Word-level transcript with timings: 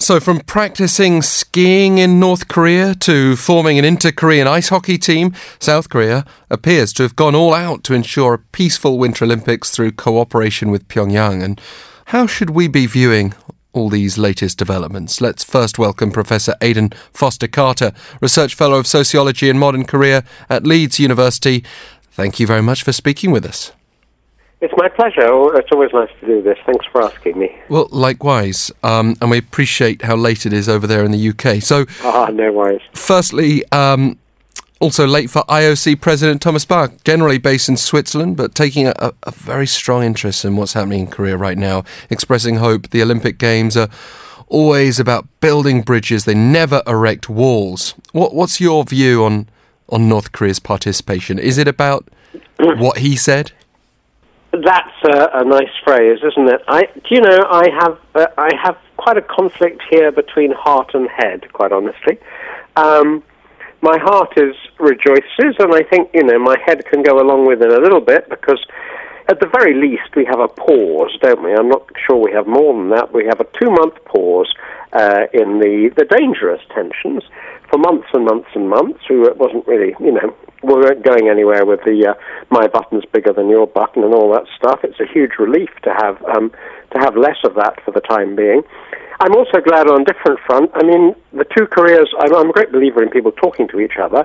So, 0.00 0.20
from 0.20 0.40
practicing 0.40 1.22
skiing 1.22 1.98
in 1.98 2.20
North 2.20 2.46
Korea 2.46 2.94
to 2.94 3.34
forming 3.34 3.80
an 3.80 3.84
inter 3.84 4.12
Korean 4.12 4.46
ice 4.46 4.68
hockey 4.68 4.96
team, 4.96 5.34
South 5.58 5.88
Korea 5.88 6.24
appears 6.48 6.92
to 6.94 7.02
have 7.02 7.16
gone 7.16 7.34
all 7.34 7.52
out 7.52 7.82
to 7.84 7.94
ensure 7.94 8.34
a 8.34 8.38
peaceful 8.38 8.96
Winter 8.96 9.24
Olympics 9.24 9.72
through 9.72 9.92
cooperation 9.92 10.70
with 10.70 10.86
Pyongyang. 10.86 11.42
And 11.42 11.60
how 12.06 12.28
should 12.28 12.50
we 12.50 12.68
be 12.68 12.86
viewing 12.86 13.34
all 13.72 13.90
these 13.90 14.16
latest 14.16 14.56
developments? 14.56 15.20
Let's 15.20 15.42
first 15.42 15.80
welcome 15.80 16.12
Professor 16.12 16.54
Aidan 16.60 16.90
Foster 17.12 17.48
Carter, 17.48 17.90
Research 18.20 18.54
Fellow 18.54 18.78
of 18.78 18.86
Sociology 18.86 19.50
and 19.50 19.58
Modern 19.58 19.84
Korea 19.84 20.22
at 20.48 20.64
Leeds 20.64 21.00
University. 21.00 21.64
Thank 22.12 22.38
you 22.38 22.46
very 22.46 22.62
much 22.62 22.84
for 22.84 22.92
speaking 22.92 23.32
with 23.32 23.44
us. 23.44 23.72
It's 24.60 24.74
my 24.76 24.88
pleasure. 24.88 25.22
Oh, 25.22 25.50
it's 25.50 25.70
always 25.70 25.92
nice 25.92 26.10
to 26.20 26.26
do 26.26 26.42
this. 26.42 26.58
Thanks 26.66 26.84
for 26.86 27.02
asking 27.02 27.38
me. 27.38 27.56
Well, 27.68 27.88
likewise. 27.92 28.72
Um, 28.82 29.14
and 29.20 29.30
we 29.30 29.38
appreciate 29.38 30.02
how 30.02 30.16
late 30.16 30.46
it 30.46 30.52
is 30.52 30.68
over 30.68 30.86
there 30.86 31.04
in 31.04 31.12
the 31.12 31.28
UK. 31.28 31.62
So, 31.62 31.86
ah, 32.02 32.28
no 32.32 32.50
worries. 32.50 32.82
Firstly, 32.92 33.62
um, 33.70 34.18
also 34.80 35.06
late 35.06 35.30
for 35.30 35.42
IOC 35.42 36.00
President 36.00 36.42
Thomas 36.42 36.64
Bach, 36.64 36.92
generally 37.04 37.38
based 37.38 37.68
in 37.68 37.76
Switzerland, 37.76 38.36
but 38.36 38.54
taking 38.54 38.88
a, 38.88 39.12
a, 39.22 39.30
very 39.30 39.66
strong 39.66 40.02
interest 40.02 40.44
in 40.44 40.56
what's 40.56 40.72
happening 40.72 41.00
in 41.00 41.06
Korea 41.06 41.36
right 41.36 41.58
now, 41.58 41.84
expressing 42.10 42.56
hope 42.56 42.90
the 42.90 43.02
Olympic 43.02 43.38
Games 43.38 43.76
are 43.76 43.88
always 44.48 44.98
about 44.98 45.26
building 45.40 45.82
bridges, 45.82 46.24
they 46.24 46.34
never 46.34 46.82
erect 46.86 47.28
walls. 47.28 47.94
What, 48.12 48.34
what's 48.34 48.60
your 48.60 48.84
view 48.84 49.24
on, 49.24 49.48
on 49.88 50.08
North 50.08 50.32
Korea's 50.32 50.58
participation? 50.58 51.38
Is 51.38 51.58
it 51.58 51.68
about 51.68 52.08
what 52.56 52.98
he 52.98 53.16
said? 53.16 53.52
That's 54.50 54.94
a, 55.04 55.28
a, 55.40 55.44
nice 55.44 55.70
phrase, 55.84 56.20
isn't 56.24 56.48
it? 56.48 56.62
I, 56.66 56.84
do 56.84 57.14
you 57.14 57.20
know, 57.20 57.38
I 57.50 57.68
have 57.70 57.98
uh, 58.14 58.26
I 58.38 58.50
have 58.62 58.78
quite 58.96 59.18
a 59.18 59.22
conflict 59.22 59.82
here 59.90 60.10
between 60.10 60.52
heart 60.52 60.94
and 60.94 61.06
head, 61.08 61.52
quite 61.52 61.70
honestly. 61.70 62.18
Um, 62.74 63.22
my 63.82 63.98
heart 63.98 64.32
is 64.38 64.56
rejoices, 64.80 65.54
and 65.58 65.74
I 65.74 65.82
think 65.82 66.10
you 66.14 66.22
know 66.24 66.38
my 66.38 66.56
head 66.64 66.84
can 66.86 67.02
go 67.02 67.20
along 67.20 67.46
with 67.46 67.60
it 67.60 67.70
a 67.70 67.78
little 67.78 68.00
bit 68.00 68.30
because, 68.30 68.64
at 69.28 69.38
the 69.38 69.46
very 69.46 69.74
least, 69.74 70.16
we 70.16 70.24
have 70.24 70.40
a 70.40 70.48
pause, 70.48 71.16
don't 71.20 71.42
we? 71.42 71.52
I'm 71.52 71.68
not 71.68 71.86
sure 72.06 72.16
we 72.16 72.32
have 72.32 72.46
more 72.46 72.72
than 72.72 72.88
that. 72.90 73.12
We 73.12 73.26
have 73.26 73.40
a 73.40 73.46
two-month 73.60 74.02
pause 74.06 74.52
uh, 74.94 75.26
in 75.34 75.58
the 75.58 75.92
the 75.94 76.06
dangerous 76.06 76.62
tensions 76.74 77.22
for 77.70 77.78
months 77.78 78.08
and 78.12 78.24
months 78.24 78.48
and 78.54 78.68
months. 78.68 79.00
We 79.08 79.20
wasn't 79.20 79.66
really, 79.66 79.94
you 80.00 80.12
know, 80.12 80.34
we 80.62 80.74
weren't 80.74 81.04
going 81.04 81.28
anywhere 81.28 81.64
with 81.64 81.80
the 81.84 82.08
uh, 82.08 82.14
my 82.50 82.66
button's 82.66 83.04
bigger 83.12 83.32
than 83.32 83.48
your 83.48 83.66
button 83.66 84.02
and 84.02 84.14
all 84.14 84.32
that 84.32 84.46
stuff. 84.56 84.80
It's 84.82 85.00
a 85.00 85.06
huge 85.06 85.32
relief 85.38 85.70
to 85.84 85.94
have 85.94 86.22
um, 86.34 86.50
to 86.92 86.98
have 86.98 87.16
less 87.16 87.38
of 87.44 87.54
that 87.54 87.82
for 87.84 87.92
the 87.92 88.00
time 88.00 88.34
being. 88.34 88.62
I'm 89.20 89.34
also 89.34 89.58
glad 89.60 89.90
on 89.90 90.02
a 90.02 90.04
different 90.04 90.38
front. 90.46 90.70
I 90.74 90.86
mean, 90.86 91.14
the 91.32 91.44
two 91.56 91.66
Koreas. 91.66 92.08
I'm, 92.20 92.34
I'm 92.34 92.50
a 92.50 92.52
great 92.52 92.70
believer 92.70 93.02
in 93.02 93.10
people 93.10 93.32
talking 93.32 93.66
to 93.68 93.80
each 93.80 93.98
other, 94.00 94.24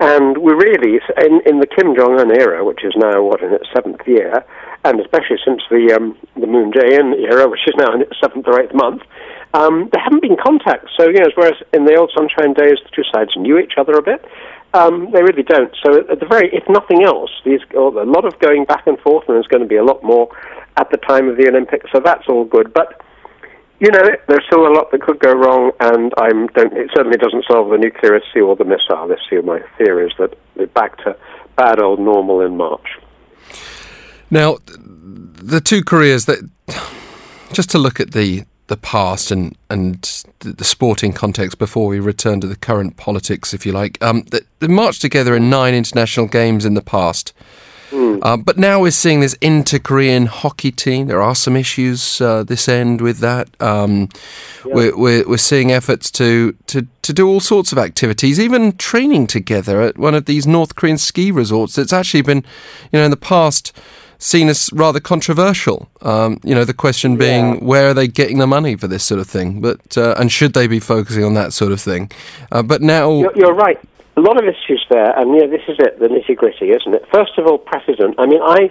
and 0.00 0.38
we 0.38 0.52
really 0.52 1.00
in 1.22 1.40
in 1.46 1.60
the 1.60 1.66
Kim 1.66 1.94
Jong 1.94 2.18
Un 2.18 2.30
era, 2.30 2.64
which 2.64 2.84
is 2.84 2.94
now 2.96 3.22
what 3.22 3.42
in 3.42 3.52
its 3.52 3.68
seventh 3.74 4.00
year, 4.06 4.44
and 4.84 5.00
especially 5.00 5.36
since 5.44 5.62
the 5.70 5.92
um, 5.94 6.16
the 6.36 6.46
Moon 6.46 6.72
Jae-in 6.72 7.14
era, 7.20 7.48
which 7.48 7.66
is 7.66 7.74
now 7.76 7.92
in 7.94 8.02
its 8.02 8.18
seventh 8.20 8.46
or 8.48 8.60
eighth 8.60 8.74
month. 8.74 9.02
Um, 9.52 9.88
there 9.92 10.02
haven't 10.02 10.22
been 10.22 10.36
contacts, 10.36 10.92
so 10.96 11.08
you 11.08 11.18
know, 11.18 11.30
whereas 11.34 11.60
in 11.72 11.84
the 11.84 11.96
old 11.96 12.12
sunshine 12.16 12.54
days, 12.54 12.78
the 12.84 12.90
two 12.94 13.02
sides 13.12 13.30
knew 13.36 13.58
each 13.58 13.74
other 13.76 13.94
a 13.94 14.02
bit. 14.02 14.24
Um, 14.72 15.10
they 15.12 15.22
really 15.22 15.42
don't. 15.42 15.74
So 15.82 16.06
at 16.08 16.20
the 16.20 16.26
very, 16.26 16.54
if 16.54 16.62
nothing 16.68 17.02
else, 17.02 17.30
these 17.44 17.60
a 17.74 17.80
lot 17.80 18.24
of 18.24 18.38
going 18.38 18.64
back 18.64 18.86
and 18.86 18.98
forth, 19.00 19.24
and 19.26 19.34
there's 19.34 19.48
going 19.48 19.62
to 19.62 19.68
be 19.68 19.76
a 19.76 19.84
lot 19.84 20.04
more 20.04 20.28
at 20.76 20.90
the 20.90 20.96
time 20.98 21.28
of 21.28 21.36
the 21.36 21.48
Olympics. 21.48 21.90
So 21.90 22.00
that's 22.00 22.28
all 22.28 22.44
good. 22.44 22.72
But 22.72 23.02
you 23.80 23.90
know, 23.90 24.04
there's 24.28 24.44
still 24.46 24.66
a 24.66 24.72
lot 24.72 24.92
that 24.92 25.00
could 25.00 25.18
go 25.18 25.32
wrong, 25.32 25.72
and 25.80 26.12
I'm 26.18 26.46
don't. 26.48 26.72
It 26.74 26.90
certainly 26.94 27.18
doesn't 27.18 27.46
solve 27.50 27.70
the 27.70 27.78
nuclear 27.78 28.14
issue 28.14 28.46
or 28.46 28.54
the 28.54 28.64
missile 28.64 29.10
issue. 29.10 29.42
My 29.42 29.60
fear 29.76 30.06
is 30.06 30.12
that 30.18 30.38
we're 30.54 30.66
back 30.66 30.98
to 30.98 31.16
bad 31.56 31.80
old 31.80 31.98
normal 31.98 32.40
in 32.40 32.56
March. 32.56 32.98
Now, 34.30 34.58
the 34.68 35.60
two 35.60 35.82
Koreas 35.82 36.26
that 36.26 36.48
just 37.52 37.70
to 37.70 37.78
look 37.78 37.98
at 37.98 38.12
the 38.12 38.44
the 38.70 38.76
past 38.78 39.30
and 39.30 39.54
and 39.68 40.24
the 40.38 40.64
sporting 40.64 41.12
context 41.12 41.58
before 41.58 41.86
we 41.86 42.00
return 42.00 42.40
to 42.40 42.46
the 42.46 42.56
current 42.56 42.96
politics, 42.96 43.52
if 43.52 43.66
you 43.66 43.72
like. 43.72 44.02
Um, 44.02 44.24
they 44.60 44.68
marched 44.68 45.02
together 45.02 45.36
in 45.36 45.50
nine 45.50 45.74
international 45.74 46.28
games 46.28 46.64
in 46.64 46.74
the 46.74 46.80
past. 46.82 47.34
Mm. 47.90 48.44
But 48.44 48.56
now 48.56 48.80
we're 48.80 48.92
seeing 48.92 49.20
this 49.20 49.36
inter-Korean 49.40 50.26
hockey 50.26 50.70
team. 50.70 51.08
There 51.08 51.20
are 51.20 51.34
some 51.34 51.56
issues 51.56 52.20
uh, 52.20 52.44
this 52.44 52.68
end 52.68 53.00
with 53.00 53.18
that. 53.18 53.48
Um, 53.60 54.08
yeah. 54.64 54.74
we're, 54.74 54.96
we're, 54.96 55.28
we're 55.28 55.38
seeing 55.38 55.72
efforts 55.72 56.10
to, 56.12 56.52
to, 56.68 56.86
to 57.02 57.12
do 57.12 57.26
all 57.26 57.40
sorts 57.40 57.72
of 57.72 57.78
activities, 57.78 58.38
even 58.38 58.76
training 58.76 59.26
together 59.26 59.82
at 59.82 59.98
one 59.98 60.14
of 60.14 60.26
these 60.26 60.46
North 60.46 60.76
Korean 60.76 60.98
ski 60.98 61.32
resorts. 61.32 61.76
It's 61.78 61.92
actually 61.92 62.22
been, 62.22 62.44
you 62.92 63.00
know, 63.00 63.04
in 63.04 63.10
the 63.10 63.16
past 63.16 63.76
seen 64.20 64.48
as 64.48 64.70
rather 64.72 65.00
controversial. 65.00 65.88
Um, 66.02 66.38
you 66.44 66.54
know, 66.54 66.64
the 66.64 66.74
question 66.74 67.16
being, 67.16 67.54
yeah. 67.54 67.64
where 67.64 67.88
are 67.88 67.94
they 67.94 68.06
getting 68.06 68.38
the 68.38 68.46
money 68.46 68.76
for 68.76 68.86
this 68.86 69.02
sort 69.02 69.18
of 69.18 69.26
thing? 69.26 69.60
But 69.60 69.98
uh, 69.98 70.14
and 70.18 70.30
should 70.30 70.52
they 70.52 70.68
be 70.68 70.78
focusing 70.78 71.24
on 71.24 71.34
that 71.34 71.52
sort 71.52 71.72
of 71.72 71.80
thing? 71.80 72.12
Uh, 72.52 72.62
but 72.62 72.82
now, 72.82 73.18
you're, 73.18 73.36
you're, 73.36 73.54
right. 73.54 73.80
A 74.16 74.20
lot 74.20 74.36
of 74.36 74.44
issues 74.44 74.84
there, 74.90 75.18
and 75.18 75.34
yeah, 75.34 75.46
this 75.46 75.62
is 75.66 75.76
it, 75.78 75.98
the 75.98 76.08
nitty 76.08 76.36
gritty, 76.36 76.70
isn't 76.70 76.94
it? 76.94 77.04
First 77.12 77.38
of 77.38 77.46
all, 77.46 77.58
precedent. 77.58 78.16
I 78.18 78.26
mean, 78.26 78.42
I 78.42 78.70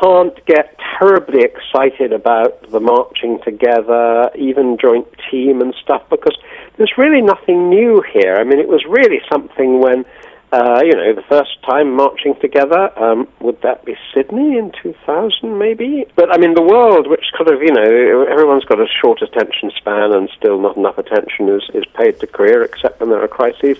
can't 0.00 0.44
get 0.46 0.78
terribly 0.98 1.42
excited 1.42 2.12
about 2.12 2.70
the 2.70 2.78
marching 2.78 3.40
together, 3.42 4.30
even 4.36 4.76
joint 4.80 5.08
team 5.30 5.60
and 5.60 5.74
stuff, 5.82 6.02
because 6.10 6.36
there's 6.76 6.92
really 6.96 7.22
nothing 7.22 7.68
new 7.68 8.02
here. 8.12 8.36
I 8.36 8.44
mean, 8.44 8.60
it 8.60 8.68
was 8.68 8.84
really 8.88 9.20
something 9.30 9.80
when 9.80 10.04
uh, 10.50 10.80
you 10.82 10.92
know, 10.92 11.14
the 11.14 11.24
first 11.28 11.62
time 11.62 11.94
marching 11.94 12.34
together, 12.40 12.90
um, 12.98 13.28
would 13.40 13.60
that 13.62 13.84
be 13.84 13.96
Sydney 14.14 14.56
in 14.56 14.72
2000, 14.82 15.58
maybe? 15.58 16.06
But 16.16 16.32
I 16.32 16.38
mean, 16.38 16.54
the 16.54 16.62
world, 16.62 17.06
which 17.06 17.26
kind 17.36 17.50
of, 17.50 17.60
you 17.60 17.72
know, 17.72 18.24
everyone's 18.24 18.64
got 18.64 18.80
a 18.80 18.86
short 18.86 19.20
attention 19.20 19.70
span 19.76 20.12
and 20.12 20.30
still 20.36 20.58
not 20.58 20.76
enough 20.76 20.96
attention 20.96 21.50
is, 21.50 21.68
is 21.74 21.84
paid 21.94 22.18
to 22.20 22.26
Korea, 22.26 22.62
except 22.62 23.00
when 23.00 23.10
there 23.10 23.22
are 23.22 23.28
crises. 23.28 23.76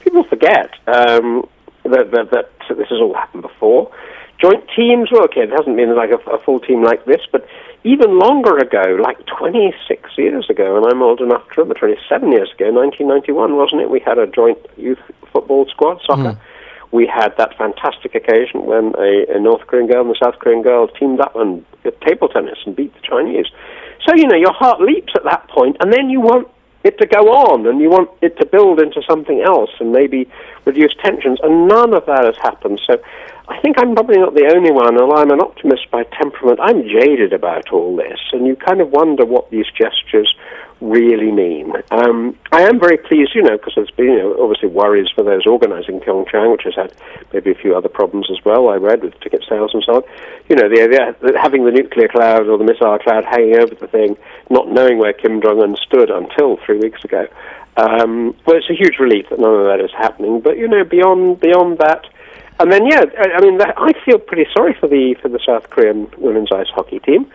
People 0.00 0.24
forget 0.24 0.74
um, 0.88 1.48
that, 1.84 2.10
that, 2.10 2.30
that 2.32 2.50
this 2.68 2.88
has 2.88 3.00
all 3.00 3.14
happened 3.14 3.42
before. 3.42 3.92
Joint 4.40 4.64
teams, 4.74 5.10
well, 5.12 5.24
okay, 5.24 5.42
it 5.42 5.50
hasn't 5.50 5.76
been 5.76 5.94
like 5.94 6.10
a, 6.10 6.18
a 6.30 6.38
full 6.38 6.58
team 6.58 6.82
like 6.82 7.04
this, 7.04 7.20
but 7.30 7.46
even 7.84 8.18
longer 8.18 8.58
ago, 8.58 8.96
like 9.02 9.18
26 9.26 10.10
years 10.18 10.50
ago, 10.50 10.76
and 10.76 10.86
I'm 10.86 11.02
old 11.02 11.20
enough 11.20 11.42
to 11.54 11.62
remember, 11.62 11.78
27 11.78 12.32
years 12.32 12.50
ago, 12.52 12.72
1991, 12.72 13.56
wasn't 13.56 13.82
it? 13.82 13.90
We 13.90 14.00
had 14.00 14.18
a 14.18 14.26
joint 14.26 14.58
youth 14.76 14.98
football 15.32 15.66
squad, 15.70 16.00
soccer. 16.04 16.34
Mm. 16.34 16.38
We 16.90 17.06
had 17.06 17.36
that 17.36 17.56
fantastic 17.56 18.14
occasion 18.14 18.64
when 18.64 18.94
a, 18.98 19.36
a 19.36 19.40
North 19.40 19.66
Korean 19.66 19.86
girl 19.86 20.06
and 20.06 20.10
a 20.10 20.18
South 20.18 20.38
Korean 20.38 20.62
girl 20.62 20.88
teamed 20.88 21.20
up 21.20 21.36
and 21.36 21.64
did 21.84 22.00
table 22.00 22.28
tennis 22.28 22.58
and 22.64 22.74
beat 22.74 22.94
the 22.94 23.00
Chinese. 23.00 23.46
So, 24.06 24.14
you 24.16 24.26
know, 24.26 24.36
your 24.36 24.54
heart 24.54 24.80
leaps 24.80 25.12
at 25.14 25.24
that 25.24 25.48
point, 25.48 25.76
and 25.80 25.92
then 25.92 26.08
you 26.08 26.20
want 26.20 26.48
it 26.88 26.98
to 26.98 27.06
go 27.06 27.30
on 27.30 27.66
and 27.66 27.80
you 27.80 27.88
want 27.88 28.10
it 28.20 28.36
to 28.38 28.46
build 28.46 28.80
into 28.80 29.00
something 29.08 29.40
else 29.40 29.70
and 29.78 29.92
maybe 29.92 30.28
reduce 30.64 30.94
tensions, 31.04 31.38
and 31.42 31.68
none 31.68 31.94
of 31.94 32.04
that 32.06 32.24
has 32.24 32.36
happened. 32.42 32.80
So 32.86 33.00
I 33.48 33.60
think 33.60 33.78
I'm 33.78 33.94
probably 33.94 34.18
not 34.18 34.34
the 34.34 34.50
only 34.54 34.72
one, 34.72 34.98
although 34.98 35.16
I'm 35.16 35.30
an 35.30 35.40
optimist 35.40 35.90
by 35.90 36.02
temperament. 36.20 36.58
I'm 36.60 36.82
jaded 36.82 37.32
about 37.32 37.72
all 37.72 37.96
this, 37.96 38.18
and 38.32 38.46
you 38.46 38.56
kind 38.56 38.80
of 38.80 38.90
wonder 38.90 39.24
what 39.24 39.50
these 39.50 39.66
gestures 39.66 40.34
really 40.80 41.32
mean. 41.32 41.72
Um, 41.90 42.36
I 42.52 42.62
am 42.62 42.78
very 42.78 42.98
pleased, 42.98 43.32
you 43.34 43.42
know, 43.42 43.56
because 43.56 43.74
there's 43.74 43.90
been 43.90 44.06
you 44.06 44.18
know, 44.18 44.42
obviously 44.42 44.68
worries 44.68 45.08
for 45.14 45.24
those 45.24 45.46
organising 45.46 46.00
Pyeongchang, 46.00 46.52
which 46.52 46.62
has 46.64 46.74
had 46.74 46.92
maybe 47.32 47.50
a 47.50 47.54
few 47.54 47.76
other 47.76 47.88
problems 47.88 48.28
as 48.30 48.44
well. 48.44 48.68
I 48.68 48.76
read 48.76 49.02
with 49.02 49.18
ticket 49.20 49.44
sales 49.48 49.72
and 49.74 49.82
so 49.84 49.96
on. 49.96 50.02
You 50.48 50.56
know, 50.56 50.68
the, 50.68 51.16
the, 51.20 51.38
having 51.38 51.64
the 51.64 51.72
nuclear 51.72 52.08
cloud 52.08 52.46
or 52.46 52.58
the 52.58 52.64
missile 52.64 52.98
cloud 52.98 53.24
hanging 53.24 53.56
over 53.56 53.74
the 53.74 53.88
thing, 53.88 54.16
not 54.50 54.68
knowing 54.68 54.98
where 54.98 55.12
Kim 55.12 55.42
Jong 55.42 55.60
Un 55.60 55.76
stood 55.84 56.10
until 56.10 56.58
three 56.64 56.78
weeks 56.78 57.02
ago. 57.04 57.26
Um, 57.76 58.34
well, 58.46 58.56
it's 58.56 58.70
a 58.70 58.74
huge 58.74 58.98
relief 58.98 59.26
that 59.30 59.38
none 59.38 59.54
of 59.54 59.66
that 59.66 59.80
is 59.84 59.90
happening. 59.96 60.40
But 60.40 60.58
you 60.58 60.68
know, 60.68 60.84
beyond 60.84 61.40
beyond 61.40 61.78
that. 61.78 62.06
And 62.60 62.72
then, 62.72 62.86
yeah, 62.86 63.04
I, 63.16 63.38
I 63.38 63.40
mean, 63.40 63.60
I 63.62 63.92
feel 64.04 64.18
pretty 64.18 64.46
sorry 64.56 64.74
for 64.80 64.88
the 64.88 65.14
for 65.22 65.28
the 65.28 65.38
South 65.46 65.70
Korean 65.70 66.08
women's 66.18 66.50
ice 66.50 66.66
hockey 66.74 66.98
team 66.98 67.30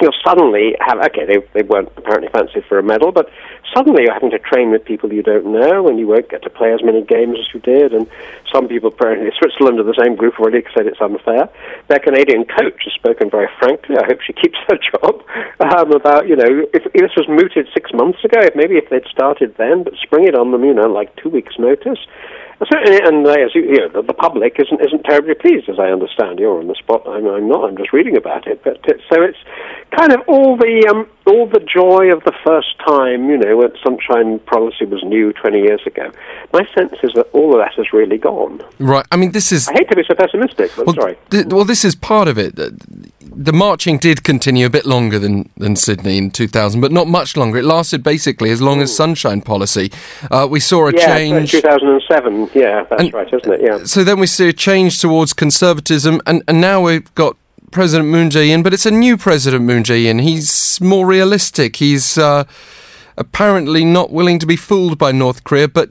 you'll 0.00 0.14
suddenly 0.24 0.76
have 0.80 0.98
okay 0.98 1.24
they 1.24 1.38
they 1.54 1.62
weren't 1.62 1.88
apparently 1.96 2.28
fancied 2.28 2.64
for 2.66 2.78
a 2.78 2.82
medal 2.82 3.12
but 3.12 3.30
suddenly 3.74 4.02
you're 4.04 4.12
having 4.12 4.30
to 4.30 4.38
train 4.38 4.70
with 4.70 4.84
people 4.84 5.12
you 5.12 5.22
don't 5.22 5.46
know 5.46 5.88
and 5.88 5.98
you 5.98 6.06
won't 6.06 6.28
get 6.28 6.42
to 6.42 6.50
play 6.50 6.72
as 6.72 6.82
many 6.82 7.02
games 7.02 7.36
as 7.38 7.46
you 7.54 7.60
did 7.60 7.92
and 7.92 8.06
some 8.52 8.68
people 8.68 8.88
apparently 8.88 9.30
Switzerland 9.38 9.80
are 9.80 9.84
the 9.84 9.96
same 10.00 10.16
group 10.16 10.38
already 10.38 10.62
said 10.74 10.86
it's 10.86 11.00
unfair 11.00 11.48
their 11.88 11.98
Canadian 11.98 12.44
coach 12.44 12.84
has 12.84 12.92
spoken 12.94 13.30
very 13.30 13.48
frankly 13.58 13.96
I 13.96 14.04
hope 14.04 14.20
she 14.20 14.32
keeps 14.32 14.58
her 14.68 14.78
job 14.92 15.24
um, 15.60 15.92
about 15.92 16.28
you 16.28 16.36
know 16.36 16.66
if, 16.72 16.84
if 16.92 17.00
this 17.06 17.16
was 17.16 17.28
mooted 17.28 17.68
six 17.72 17.92
months 17.92 18.22
ago 18.24 18.40
if 18.40 18.54
maybe 18.54 18.76
if 18.76 18.90
they'd 18.90 19.06
started 19.06 19.56
then 19.56 19.82
but 19.82 19.94
spring 20.02 20.26
it 20.26 20.34
on 20.34 20.52
them 20.52 20.64
you 20.64 20.74
know 20.74 20.88
like 20.88 21.14
two 21.16 21.28
weeks 21.28 21.54
notice 21.58 22.00
Certainly, 22.64 23.00
and 23.04 23.26
uh, 23.26 23.32
as 23.32 23.54
you, 23.54 23.62
you 23.62 23.76
know, 23.80 23.88
the, 23.88 24.02
the, 24.02 24.14
public 24.14 24.56
isn't 24.58 24.80
isn't 24.80 25.04
terribly 25.04 25.34
pleased, 25.34 25.68
as 25.68 25.78
I 25.78 25.88
understand. 25.88 26.38
You're 26.38 26.58
on 26.58 26.68
the 26.68 26.74
spot. 26.74 27.02
I'm, 27.06 27.26
I'm 27.26 27.46
not. 27.46 27.68
I'm 27.68 27.76
just 27.76 27.92
reading 27.92 28.16
about 28.16 28.46
it. 28.46 28.64
But 28.64 28.80
it, 28.84 29.02
so 29.12 29.20
it's 29.22 29.36
kind 29.94 30.10
of 30.10 30.22
all 30.26 30.56
the 30.56 30.88
um, 30.88 31.06
all 31.26 31.46
the 31.46 31.60
joy 31.60 32.10
of 32.10 32.24
the 32.24 32.32
first 32.46 32.78
time. 32.86 33.28
You 33.28 33.36
know, 33.36 33.58
when 33.58 33.72
sunshine 33.84 34.38
policy 34.40 34.86
was 34.86 35.02
new 35.04 35.34
20 35.34 35.60
years 35.60 35.82
ago. 35.86 36.10
My 36.54 36.66
sense 36.74 36.94
is 37.02 37.12
that 37.14 37.28
all 37.34 37.52
of 37.52 37.58
that 37.58 37.74
has 37.74 37.92
really 37.92 38.16
gone. 38.16 38.62
Right. 38.78 39.04
I 39.12 39.16
mean, 39.16 39.32
this 39.32 39.52
is. 39.52 39.68
I 39.68 39.74
hate 39.74 39.90
to 39.90 39.96
be 39.96 40.04
so 40.08 40.14
pessimistic, 40.14 40.70
but 40.76 40.86
well, 40.86 40.94
sorry. 40.94 41.18
Th- 41.28 41.46
well, 41.46 41.64
this 41.64 41.84
is 41.84 41.94
part 41.94 42.26
of 42.26 42.38
it. 42.38 42.54
The 42.56 43.52
marching 43.52 43.98
did 43.98 44.24
continue 44.24 44.64
a 44.64 44.70
bit 44.70 44.86
longer 44.86 45.18
than, 45.18 45.50
than 45.58 45.76
Sydney 45.76 46.16
in 46.16 46.30
2000, 46.30 46.80
but 46.80 46.90
not 46.90 47.06
much 47.06 47.36
longer. 47.36 47.58
It 47.58 47.64
lasted 47.64 48.02
basically 48.02 48.50
as 48.50 48.62
long 48.62 48.80
as 48.80 48.96
sunshine 48.96 49.42
policy. 49.42 49.92
Uh, 50.30 50.48
we 50.50 50.58
saw 50.58 50.88
a 50.88 50.92
yeah, 50.92 51.06
change. 51.06 51.50
2007. 51.50 52.45
Yeah, 52.54 52.84
that's 52.88 53.02
and, 53.02 53.12
right, 53.12 53.32
isn't 53.32 53.52
it? 53.52 53.60
Yeah. 53.62 53.84
So 53.84 54.04
then 54.04 54.18
we 54.18 54.26
see 54.26 54.48
a 54.48 54.52
change 54.52 55.00
towards 55.00 55.32
conservatism, 55.32 56.20
and, 56.26 56.42
and 56.48 56.60
now 56.60 56.82
we've 56.82 57.12
got 57.14 57.36
President 57.70 58.08
Moon 58.08 58.30
Jae-in, 58.30 58.62
but 58.62 58.72
it's 58.72 58.86
a 58.86 58.90
new 58.90 59.16
President 59.16 59.64
Moon 59.64 59.82
Jae-in. 59.82 60.20
He's 60.20 60.80
more 60.80 61.06
realistic. 61.06 61.76
He's 61.76 62.16
uh, 62.16 62.44
apparently 63.16 63.84
not 63.84 64.12
willing 64.12 64.38
to 64.38 64.46
be 64.46 64.56
fooled 64.56 64.98
by 64.98 65.12
North 65.12 65.44
Korea, 65.44 65.68
but 65.68 65.90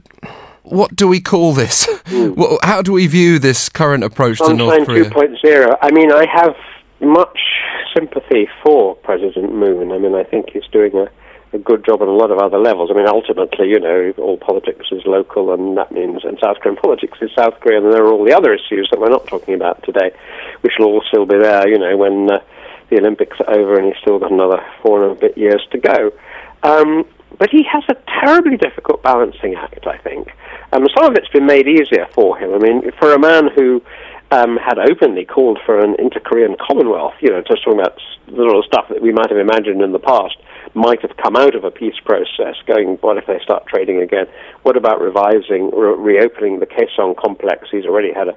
what 0.62 0.96
do 0.96 1.06
we 1.06 1.20
call 1.20 1.52
this? 1.52 1.86
Mm. 2.06 2.58
How 2.62 2.82
do 2.82 2.92
we 2.92 3.08
view 3.08 3.40
this 3.40 3.68
current 3.68 4.04
approach 4.04 4.38
Sunshine 4.38 4.58
to 4.58 4.64
North 4.64 4.86
Korea? 4.86 5.10
2.0. 5.10 5.76
I 5.82 5.90
mean, 5.90 6.12
I 6.12 6.24
have 6.32 6.54
much 7.00 7.36
sympathy 7.92 8.48
for 8.62 8.94
President 8.94 9.52
Moon. 9.52 9.90
I 9.90 9.98
mean, 9.98 10.14
I 10.14 10.22
think 10.22 10.50
he's 10.52 10.66
doing 10.70 10.94
a 10.94 11.08
a 11.56 11.58
good 11.58 11.84
job 11.84 12.02
on 12.02 12.08
a 12.08 12.12
lot 12.12 12.30
of 12.30 12.38
other 12.38 12.58
levels. 12.58 12.90
I 12.90 12.94
mean, 12.94 13.08
ultimately, 13.08 13.68
you 13.68 13.80
know, 13.80 14.12
all 14.18 14.36
politics 14.36 14.86
is 14.92 15.02
local, 15.06 15.52
and 15.52 15.76
that 15.76 15.90
means, 15.90 16.24
and 16.24 16.38
South 16.40 16.58
Korean 16.60 16.76
politics 16.82 17.18
is 17.20 17.30
South 17.36 17.58
Korea, 17.60 17.82
and 17.82 17.92
there 17.92 18.04
are 18.04 18.12
all 18.12 18.24
the 18.24 18.36
other 18.36 18.52
issues 18.52 18.88
that 18.90 19.00
we're 19.00 19.10
not 19.10 19.26
talking 19.26 19.54
about 19.54 19.82
today, 19.82 20.12
which 20.60 20.74
will 20.78 20.86
all 20.86 21.02
still 21.08 21.26
be 21.26 21.38
there, 21.38 21.68
you 21.68 21.78
know, 21.78 21.96
when 21.96 22.30
uh, 22.30 22.38
the 22.90 22.98
Olympics 22.98 23.38
are 23.40 23.54
over 23.54 23.78
and 23.78 23.86
he's 23.92 24.00
still 24.00 24.18
got 24.18 24.30
another 24.30 24.64
four 24.82 25.02
and 25.02 25.16
a 25.16 25.20
bit 25.20 25.36
years 25.36 25.66
to 25.72 25.78
go. 25.78 26.12
Um, 26.62 27.04
but 27.38 27.50
he 27.50 27.64
has 27.64 27.82
a 27.88 27.96
terribly 28.20 28.56
difficult 28.56 29.02
balancing 29.02 29.54
act, 29.54 29.86
I 29.86 29.98
think. 29.98 30.32
Um, 30.72 30.86
some 30.94 31.10
of 31.10 31.16
it's 31.16 31.28
been 31.28 31.46
made 31.46 31.68
easier 31.68 32.06
for 32.14 32.38
him. 32.38 32.54
I 32.54 32.58
mean, 32.58 32.90
for 32.98 33.12
a 33.12 33.18
man 33.18 33.48
who 33.54 33.82
um, 34.30 34.56
had 34.56 34.78
openly 34.78 35.24
called 35.24 35.58
for 35.64 35.78
an 35.78 35.96
inter-Korean 35.98 36.56
Commonwealth, 36.60 37.14
you 37.20 37.30
know, 37.30 37.42
just 37.42 37.64
talking 37.64 37.80
about 37.80 38.00
the 38.26 38.42
of 38.42 38.64
stuff 38.64 38.86
that 38.88 39.02
we 39.02 39.12
might 39.12 39.30
have 39.30 39.38
imagined 39.38 39.82
in 39.82 39.92
the 39.92 39.98
past, 39.98 40.36
might 40.74 41.02
have 41.02 41.16
come 41.16 41.36
out 41.36 41.54
of 41.54 41.64
a 41.64 41.70
peace 41.70 41.98
process, 42.04 42.56
going, 42.66 42.98
what 43.00 43.16
if 43.16 43.26
they 43.26 43.38
start 43.42 43.66
trading 43.66 44.02
again? 44.02 44.26
What 44.62 44.76
about 44.76 45.00
revising, 45.00 45.70
re- 45.72 46.18
reopening 46.18 46.60
the 46.60 46.66
Kaesong 46.66 47.16
complex? 47.16 47.68
He's 47.70 47.84
already 47.84 48.12
had 48.12 48.28
a 48.28 48.36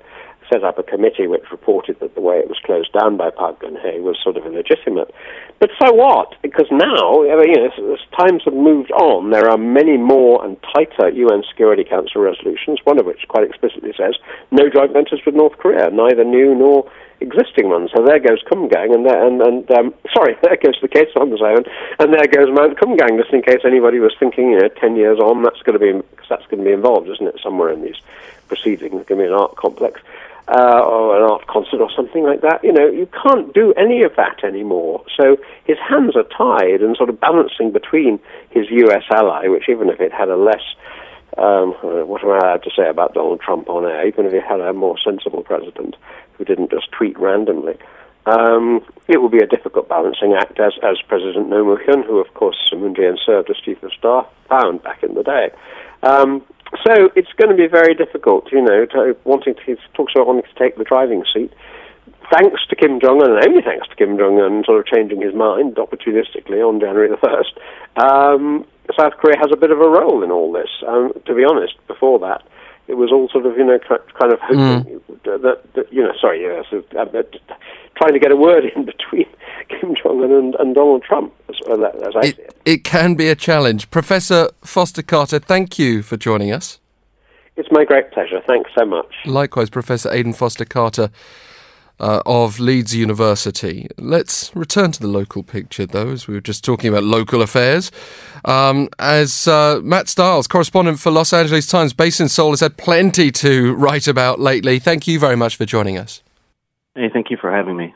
set 0.50 0.64
up 0.64 0.80
a 0.80 0.84
committee 0.84 1.28
which 1.28 1.52
reported 1.52 2.00
that 2.00 2.16
the 2.16 2.22
way 2.22 2.38
it 2.38 2.48
was 2.48 2.58
closed 2.66 2.92
down 2.94 3.18
by 3.18 3.30
Park 3.30 3.62
Geun-hye 3.62 4.00
was 4.00 4.18
sort 4.24 4.38
of 4.38 4.46
illegitimate. 4.46 5.14
But 5.60 5.70
so 5.82 5.94
what? 5.94 6.36
Because 6.42 6.68
now, 6.72 7.24
you 7.24 7.36
know, 7.36 7.94
as 7.94 8.00
times 8.18 8.44
have 8.46 8.54
moved 8.54 8.92
on, 8.92 9.32
there 9.32 9.50
are 9.50 9.58
many 9.58 9.98
more 9.98 10.44
and 10.44 10.58
tighter 10.74 11.10
UN 11.10 11.44
Security 11.48 11.84
Council 11.84 12.22
resolutions, 12.22 12.80
one 12.84 13.00
of 13.00 13.06
which 13.06 13.28
quite 13.28 13.48
explicitly 13.48 13.94
says 13.98 14.16
no 14.52 14.70
joint 14.70 14.94
ventures 14.94 15.22
with 15.26 15.36
North 15.36 15.58
Korea, 15.58 15.90
neither 15.92 16.24
new 16.24 16.56
nor 16.56 16.90
existing 17.22 17.70
ones. 17.70 17.92
So 17.96 18.04
there 18.04 18.20
goes 18.20 18.42
Kumgang, 18.44 18.94
and 18.94 19.06
there, 19.06 19.26
and, 19.26 19.42
and 19.42 19.72
um, 19.72 19.94
sorry, 20.14 20.38
there 20.42 20.58
goes 20.58 20.78
the 20.82 20.88
Kaesong 20.88 21.38
Zone, 21.38 21.66
and 22.00 22.14
there 22.14 22.28
goes 22.28 22.54
Mount 22.54 22.78
Kumgang. 22.78 23.20
Just 23.20 23.34
in 23.34 23.42
case 23.42 23.62
anybody 23.66 24.00
was 24.00 24.16
thinking, 24.20 24.52
you 24.52 24.60
know, 24.60 24.70
ten 24.80 24.96
years 24.96 25.20
on, 25.20 25.44
that's 25.44 25.62
going 25.62 25.80
to 25.80 25.84
be 25.84 25.92
cause 26.16 26.28
that's 26.30 26.46
going 26.48 26.64
to 26.64 26.66
be 26.66 26.74
involved, 26.74 27.10
isn't 27.10 27.28
it? 27.28 27.40
Somewhere 27.44 27.72
in 27.72 27.82
these 27.82 28.00
proceedings, 28.48 28.92
there's 28.94 29.06
going 29.06 29.20
to 29.20 29.28
be 29.28 29.28
an 29.28 29.34
art 29.34 29.56
complex. 29.56 30.02
Uh, 30.50 30.82
or 30.82 31.16
an 31.16 31.30
art 31.30 31.46
concert 31.46 31.80
or 31.80 31.92
something 31.96 32.24
like 32.24 32.42
that. 32.42 32.64
You 32.64 32.74
know, 32.74 32.88
you 32.90 33.08
can't 33.14 33.54
do 33.54 33.72
any 33.78 34.02
of 34.02 34.16
that 34.18 34.44
anymore. 34.44 35.06
So 35.16 35.38
his 35.66 35.78
hands 35.78 36.16
are 36.16 36.24
tied 36.24 36.82
and 36.82 36.98
sort 36.98 37.10
of 37.10 37.20
balancing 37.20 37.72
between 37.72 38.20
his 38.50 38.66
U.S. 38.72 39.04
ally, 39.14 39.48
which 39.48 39.70
even 39.70 39.90
if 39.90 40.02
it 40.02 40.12
had 40.12 40.28
a 40.28 40.36
less 40.36 40.64
um, 41.38 41.74
what 41.82 42.24
am 42.24 42.32
I 42.32 42.38
allowed 42.38 42.64
to 42.64 42.72
say 42.76 42.90
about 42.90 43.14
Donald 43.14 43.42
Trump 43.42 43.70
on 43.70 43.86
air, 43.86 44.08
even 44.08 44.26
if 44.26 44.34
he 44.34 44.40
had 44.40 44.60
a 44.60 44.74
more 44.74 44.98
sensible 44.98 45.44
president, 45.44 45.96
who 46.34 46.46
didn't 46.46 46.72
just 46.72 46.92
tweet 46.92 47.18
randomly. 47.20 47.78
Um, 48.26 48.82
it 49.08 49.18
will 49.18 49.30
be 49.30 49.40
a 49.40 49.48
difficult 49.48 49.88
balancing 49.88 50.34
act, 50.34 50.60
as, 50.60 50.74
as 50.84 50.98
President 51.08 51.50
Moo-hyun, 51.50 52.06
who 52.06 52.20
of 52.20 52.34
course 52.34 52.58
Jae-in 52.72 53.18
served 53.26 53.50
as 53.50 53.58
chief 53.58 53.82
of 53.84 53.92
staff, 53.94 54.28
found 54.48 54.84
back 54.84 55.02
in 55.04 55.14
the 55.16 55.24
day. 55.24 55.52
Um, 56.04 56.44
so 56.86 57.10
it's 57.16 57.32
going 57.38 57.50
to 57.50 57.56
be 57.56 57.68
very 57.68 57.94
difficult, 57.94 58.52
you 58.52 58.62
know, 58.62 58.86
to, 58.86 59.16
wanting 59.24 59.56
to 59.66 59.76
talk 59.94 60.10
about 60.16 60.28
wanting 60.28 60.44
to 60.44 60.60
take 60.60 60.78
the 60.78 60.84
driving 60.84 61.24
seat. 61.34 61.54
Thanks 62.32 62.62
to 62.70 62.76
Kim 62.76 63.00
Jong 63.00 63.22
Un, 63.22 63.32
and 63.32 63.48
only 63.48 63.62
thanks 63.64 63.88
to 63.88 63.96
Kim 63.96 64.18
Jong 64.18 64.40
Un, 64.40 64.64
sort 64.66 64.80
of 64.80 64.86
changing 64.86 65.22
his 65.22 65.34
mind 65.34 65.76
opportunistically 65.76 66.62
on 66.62 66.80
January 66.80 67.10
the 67.10 67.18
first. 67.18 67.58
Um, 67.98 68.66
South 68.98 69.14
Korea 69.18 69.38
has 69.38 69.50
a 69.52 69.58
bit 69.58 69.72
of 69.72 69.80
a 69.80 69.90
role 69.90 70.24
in 70.24 70.32
all 70.32 70.52
this. 70.52 70.70
Um, 70.88 71.14
to 71.26 71.34
be 71.34 71.44
honest, 71.44 71.76
before 71.88 72.20
that, 72.20 72.44
it 72.90 72.98
was 72.98 73.12
all 73.12 73.30
sort 73.30 73.46
of 73.46 73.56
you 73.58 73.64
know 73.64 73.80
kind 73.88 74.34
of 74.34 74.40
hoping 74.42 75.00
mm. 75.00 75.24
that, 75.24 75.62
that, 75.76 75.94
you 75.94 76.02
know 76.02 76.12
sorry 76.20 76.42
yeah, 76.42 76.64
so, 76.70 76.84
uh, 77.00 77.06
trying 77.96 78.14
to 78.14 78.20
get 78.20 78.32
a 78.32 78.36
word 78.36 78.66
in 78.76 78.86
between 78.86 79.28
Kim 79.70 79.96
Jong 79.96 80.24
Un 80.24 80.32
and, 80.32 80.56
and, 80.56 80.76
Donald 80.76 81.04
Trump 81.04 81.34
as, 81.48 81.56
well, 81.68 81.86
as 81.86 82.16
I 82.16 82.20
it, 82.20 82.36
see 82.36 82.42
it. 82.42 82.56
It 82.66 82.84
can 82.84 83.14
be 83.16 83.30
a 83.30 83.36
challenge. 83.36 83.92
Professor 83.92 84.50
Foster 84.62 85.04
Carter, 85.04 85.40
thank 85.40 85.78
you 85.78 86.02
for 86.02 86.18
joining 86.18 86.52
us. 86.52 86.80
It's 87.56 87.70
my 87.72 87.86
great 87.86 88.12
pleasure. 88.12 88.42
Thanks 88.48 88.72
so 88.78 88.86
much. 88.86 89.14
Likewise, 89.26 89.70
Professor 89.70 90.12
Aidan 90.12 90.34
Foster 90.34 90.66
Carter 90.66 91.12
uh, 92.00 92.22
of 92.26 92.60
Leeds 92.60 92.96
University. 92.96 93.88
Let's 93.98 94.56
return 94.56 94.92
to 94.92 95.00
the 95.00 95.08
local 95.08 95.44
picture, 95.44 95.86
though, 95.86 96.10
as 96.10 96.28
we 96.28 96.34
were 96.34 96.42
just 96.42 96.64
talking 96.64 96.90
about 96.90 97.04
local 97.04 97.42
affairs. 97.42 97.92
Um, 98.46 98.90
as 99.00 99.48
uh, 99.48 99.82
Matt 99.84 100.08
Stiles, 100.08 100.48
correspondent 100.48 101.00
for 101.00 101.12
Los 101.12 101.34
Angeles 101.34 101.68
Times, 101.68 101.94
based 101.94 102.20
in 102.20 102.30
Seoul, 102.30 102.52
has 102.52 102.62
had 102.62 102.78
plenty 102.78 103.32
to 103.32 103.74
write 103.76 104.08
about 104.08 104.40
lately. 104.40 104.80
Thank 104.80 105.08
you 105.08 105.20
very 105.20 105.36
much 105.36 105.56
for 105.56 105.66
joining 105.66 105.98
us. 105.98 106.24
Hey, 106.96 107.10
thank 107.12 107.30
you 107.30 107.38
for 107.38 107.52
having 107.52 107.78
me. 107.78 107.94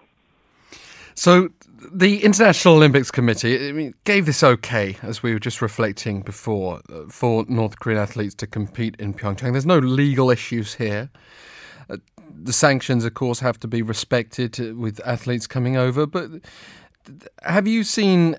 So, 1.16 1.50
the 1.92 2.24
International 2.24 2.76
Olympics 2.76 3.12
Committee 3.12 3.70
I 3.70 3.72
mean, 3.72 3.94
gave 4.04 4.26
this 4.26 4.44
okay, 4.44 4.98
as 5.02 5.22
we 5.22 5.34
were 5.34 5.40
just 5.40 5.62
reflecting 5.62 6.22
before, 6.22 6.82
uh, 6.92 7.04
for 7.10 7.46
North 7.48 7.80
Korean 7.80 8.00
athletes 8.00 8.34
to 8.36 8.48
compete 8.48 8.96
in 9.00 9.14
Pyeongchang. 9.14 9.52
There's 9.52 9.66
no 9.66 9.80
legal 9.80 10.30
issues 10.30 10.76
here 10.76 11.10
the 11.88 12.54
sanctions, 12.54 13.06
of 13.06 13.14
course, 13.14 13.40
have 13.40 13.60
to 13.62 13.68
be 13.68 13.82
respected 13.82 14.78
with 14.78 15.00
athletes 15.06 15.48
coming 15.48 15.78
over. 15.78 16.06
But 16.06 16.32
have 17.44 17.68
you 17.68 17.84
seen 17.84 18.36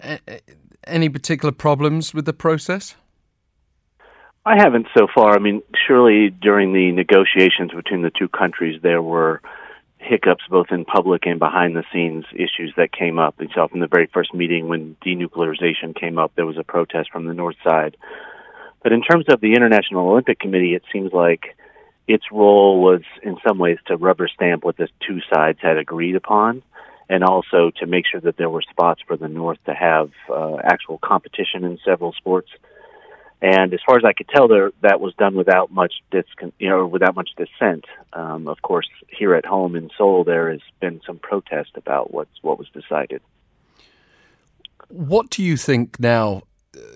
any 0.87 1.09
particular 1.09 1.53
problems 1.53 2.15
with 2.15 2.25
the 2.25 2.33
process? 2.33 2.95
I 4.47 4.57
haven't 4.57 4.89
so 4.97 5.07
far. 5.15 5.35
I 5.35 5.39
mean, 5.39 5.63
surely 5.87 6.29
during 6.29 6.75
the 6.75 6.93
negotiations 6.93 7.73
between 7.75 8.03
the 8.03 8.11
two 8.11 8.29
countries, 8.29 8.81
there 8.83 9.01
were 9.01 9.41
hiccups 9.97 10.45
both 10.51 10.67
in 10.71 10.85
public 10.85 11.25
and 11.25 11.39
behind 11.39 11.75
the 11.75 11.85
scenes 11.91 12.27
issues 12.35 12.75
that 12.77 12.93
came 12.93 13.19
up. 13.19 13.37
You 13.41 13.49
saw 13.55 13.69
from 13.69 13.81
the 13.81 13.87
very 13.87 14.07
first 14.13 14.35
meeting 14.35 14.69
when 14.69 14.97
denuclearization 15.05 15.99
came 15.99 16.19
up, 16.19 16.33
there 16.35 16.45
was 16.45 16.59
a 16.59 16.63
protest 16.63 17.11
from 17.11 17.25
the 17.25 17.33
north 17.33 17.57
side. 17.65 17.97
But 18.83 18.93
in 18.93 19.01
terms 19.01 19.25
of 19.31 19.41
the 19.41 19.55
International 19.55 20.11
Olympic 20.11 20.39
Committee, 20.39 20.75
it 20.75 20.83
seems 20.93 21.13
like 21.15 21.57
its 22.07 22.25
role 22.31 22.83
was 22.83 23.03
in 23.23 23.37
some 23.47 23.59
ways 23.59 23.79
to 23.87 23.97
rubber 23.97 24.29
stamp 24.29 24.65
what 24.65 24.77
the 24.77 24.89
two 25.07 25.21
sides 25.33 25.59
had 25.63 25.79
agreed 25.79 26.17
upon 26.17 26.63
and 27.09 27.23
also 27.23 27.71
to 27.79 27.87
make 27.87 28.05
sure 28.11 28.21
that 28.21 28.37
there 28.37 28.51
were 28.51 28.63
spots 28.63 29.01
for 29.07 29.17
the 29.17 29.29
North 29.29 29.59
to 29.67 29.75
have 29.75 30.11
uh, 30.31 30.57
actual 30.63 30.99
competition 30.99 31.65
in 31.65 31.79
several 31.85 32.13
sports. 32.13 32.49
And 33.43 33.75
as 33.75 33.81
far 33.87 33.99
as 33.99 34.05
I 34.05 34.15
could 34.15 34.29
tell, 34.29 34.49
there 34.49 34.71
that 34.81 35.01
was 35.01 35.15
done 35.15 35.35
without 35.35 35.71
much 35.71 35.93
you 36.59 36.69
know, 36.71 36.87
without 36.87 37.15
much 37.15 37.31
dissent. 37.37 37.85
Um, 38.15 38.49
of 38.49 38.63
course, 38.63 38.89
here 39.09 39.35
at 39.35 39.45
home 39.45 39.77
in 39.77 39.91
Seoul, 39.99 40.25
there 40.25 40.51
has 40.51 40.61
been 40.81 41.03
some 41.07 41.19
protest 41.19 41.73
about 41.77 42.15
what's 42.15 42.31
what 42.41 42.59
was 42.59 42.69
decided. 42.71 43.21
What 44.89 45.29
do 45.29 45.43
you 45.43 45.59
think 45.59 46.01
now 46.01 46.43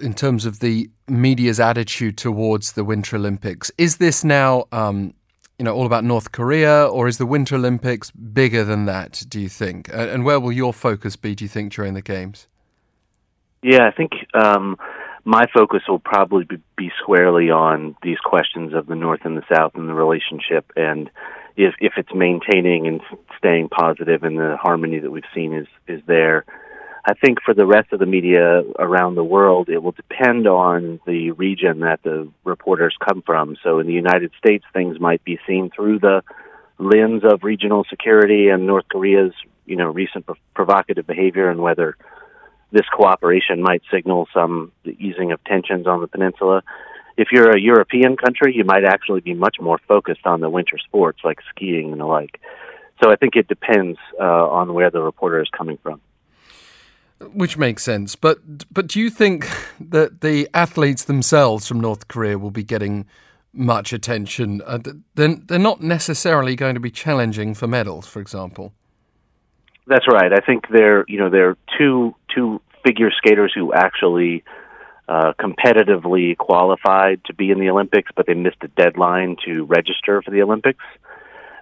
in 0.01 0.15
terms 0.15 0.47
of 0.47 0.61
the 0.61 0.91
media's 1.09 1.61
attitude 1.61 2.17
towards 2.17 2.73
the 2.73 2.85
Winter 2.85 3.17
Olympics. 3.17 3.71
Is 3.79 3.97
this 3.97 4.25
now, 4.25 4.65
um, 4.73 5.15
you 5.59 5.65
know, 5.65 5.75
all 5.75 5.87
about 5.87 6.05
North 6.05 6.33
Korea, 6.33 6.87
or 6.87 7.09
is 7.09 7.19
the 7.19 7.27
Winter 7.27 7.57
Olympics 7.57 8.11
bigger 8.11 8.65
than 8.65 8.87
that? 8.87 9.25
Do 9.29 9.41
you 9.41 9.49
think? 9.49 9.89
And 9.93 10.25
where 10.25 10.41
will 10.41 10.53
your 10.53 10.73
focus 10.73 11.17
be? 11.17 11.35
Do 11.35 11.45
you 11.45 11.49
think 11.49 11.73
during 11.73 11.95
the 11.95 12.03
games? 12.03 12.47
Yeah, 13.63 13.87
I 13.87 13.91
think 13.91 14.13
um, 14.35 14.77
my 15.25 15.45
focus 15.53 15.83
will 15.89 15.99
probably 15.99 16.47
be 16.77 16.91
squarely 17.03 17.51
on 17.51 17.97
these 18.03 18.19
questions 18.25 18.73
of 18.73 18.87
the 18.87 18.95
North 18.95 19.21
and 19.25 19.37
the 19.37 19.43
South 19.53 19.73
and 19.75 19.89
the 19.89 19.95
relationship, 19.95 20.71
and 20.77 21.11
if 21.57 21.75
if 21.81 21.95
it's 21.97 22.15
maintaining 22.15 22.87
and 22.87 23.01
staying 23.37 23.69
positive 23.69 24.23
and 24.23 24.39
the 24.39 24.57
harmony 24.61 25.01
that 25.01 25.11
we've 25.11 25.25
seen 25.35 25.53
is 25.53 25.67
is 25.89 26.01
there 26.07 26.45
I 27.05 27.15
think 27.15 27.39
for 27.43 27.55
the 27.55 27.67
rest 27.67 27.93
of 27.93 28.01
the 28.01 28.07
media 28.07 28.63
around 28.79 29.15
the 29.15 29.25
world, 29.25 29.69
it 29.69 29.83
will 29.83 29.93
depend 29.93 30.47
on 30.47 31.01
the 31.07 31.31
region 31.33 31.81
that 31.81 32.03
the 32.03 32.29
reporters 32.45 32.97
come 33.07 33.23
from. 33.23 33.57
So 33.63 33.79
in 33.79 33.87
the 33.87 33.93
United 33.93 34.33
States, 34.39 34.65
things 34.73 35.01
might 35.01 35.23
be 35.25 35.39
seen 35.47 35.71
through 35.75 36.01
the 36.01 36.23
lens 36.79 37.23
of 37.25 37.45
regional 37.45 37.85
security 37.89 38.49
and 38.49 38.67
North 38.67 38.87
Korea's, 38.89 39.33
you 39.67 39.77
know, 39.77 39.89
recent 39.89 40.27
provocative 40.55 41.07
behavior 41.07 41.51
and 41.51 41.61
whether 41.61 41.97
this 42.71 42.87
cooperation 42.95 43.63
might 43.63 43.83
signal 43.91 44.29
some 44.35 44.73
easing 44.85 45.33
of 45.33 45.43
tensions 45.45 45.87
on 45.87 46.01
the 46.01 46.07
peninsula. 46.07 46.63
If 47.17 47.29
you're 47.33 47.51
a 47.51 47.61
European 47.61 48.17
country, 48.17 48.55
you 48.55 48.65
might 48.65 48.85
actually 48.85 49.21
be 49.21 49.35
much 49.35 49.57
more 49.61 49.79
focused 49.89 50.27
on 50.27 50.41
the 50.41 50.51
winter 50.51 50.79
sports 50.79 51.21
like 51.25 51.39
skiing 51.51 51.93
and 51.93 52.01
the 52.01 52.07
like. 52.07 52.41
So 53.03 53.11
I 53.11 53.17
think 53.17 53.37
it 53.37 53.49
depends 53.49 53.99
uh, 54.21 54.25
on 54.25 54.75
where 54.75 54.91
the 54.91 55.01
reporter 55.01 55.41
is 55.41 55.49
coming 55.57 55.79
from. 55.83 56.01
Which 57.21 57.59
makes 57.59 57.83
sense, 57.83 58.15
but 58.15 58.39
but 58.73 58.87
do 58.87 59.01
you 59.01 59.11
think 59.11 59.49
that 59.81 60.21
the 60.21 60.49
athletes 60.55 61.05
themselves 61.05 61.67
from 61.67 61.81
North 61.81 62.09
Korea 62.09 62.39
will 62.39 62.53
be 62.53 62.63
getting 62.63 63.07
much 63.53 63.93
attention? 63.93 64.63
Uh, 64.65 64.79
they're, 65.15 65.35
they're 65.35 65.59
not 65.59 65.81
necessarily 65.81 66.55
going 66.55 66.75
to 66.75 66.81
be 66.81 66.91
challenging 66.91 67.55
for 67.55 67.67
medals, 67.67 68.07
for 68.07 68.21
example. 68.21 68.73
That's 69.89 70.07
right. 70.07 70.33
I 70.33 70.41
think 70.45 70.69
they're 70.69 71.05
you 71.09 71.19
know 71.19 71.29
they're 71.31 71.57
two 71.77 72.15
two 72.35 72.61
figure 72.85 73.11
skaters 73.11 73.53
who 73.55 73.73
actually 73.73 74.45
uh, 75.09 75.33
competitively 75.41 76.37
qualified 76.37 77.25
to 77.25 77.35
be 77.35 77.51
in 77.51 77.59
the 77.59 77.71
Olympics, 77.71 78.11
but 78.15 78.27
they 78.27 78.35
missed 78.35 78.63
a 78.63 78.69
deadline 78.69 79.37
to 79.45 79.65
register 79.65 80.23
for 80.23 80.31
the 80.31 80.43
Olympics. 80.43 80.85